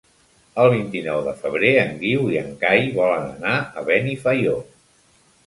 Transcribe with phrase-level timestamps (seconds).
[0.61, 4.57] El vint-i-nou de febrer en Guiu i en Cai volen anar a Benifaió.